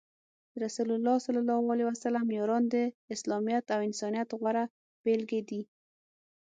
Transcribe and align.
د 0.51 0.53
رسول 0.65 0.89
الله 0.97 1.15
ص 1.25 1.27
یاران 2.37 2.63
د 2.73 2.75
اسلامیت 3.15 3.65
او 3.75 3.79
انسانیت 3.89 4.29
غوره 4.39 4.63
بیلګې 5.03 5.41
دي. 5.49 5.61